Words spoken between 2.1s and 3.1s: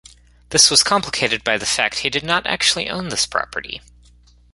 not actually own